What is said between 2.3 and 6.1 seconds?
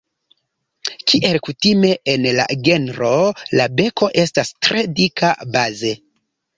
la genro, la beko estas tre dika baze.